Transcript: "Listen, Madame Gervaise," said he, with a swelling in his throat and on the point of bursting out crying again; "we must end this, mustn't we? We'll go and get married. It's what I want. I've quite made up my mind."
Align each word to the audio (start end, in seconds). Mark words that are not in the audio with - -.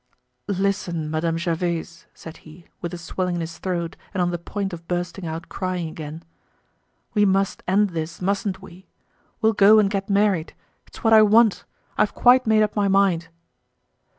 "Listen, 0.47 1.11
Madame 1.11 1.37
Gervaise," 1.37 2.07
said 2.15 2.37
he, 2.37 2.65
with 2.81 2.91
a 2.91 2.97
swelling 2.97 3.35
in 3.35 3.41
his 3.41 3.59
throat 3.59 3.95
and 4.15 4.19
on 4.23 4.31
the 4.31 4.39
point 4.39 4.73
of 4.73 4.87
bursting 4.87 5.27
out 5.27 5.47
crying 5.47 5.87
again; 5.87 6.23
"we 7.13 7.23
must 7.23 7.61
end 7.67 7.91
this, 7.91 8.19
mustn't 8.19 8.63
we? 8.63 8.87
We'll 9.43 9.53
go 9.53 9.77
and 9.77 9.91
get 9.91 10.09
married. 10.09 10.55
It's 10.87 11.03
what 11.03 11.13
I 11.13 11.21
want. 11.21 11.65
I've 11.99 12.15
quite 12.15 12.47
made 12.47 12.63
up 12.63 12.75
my 12.75 12.87
mind." 12.87 13.27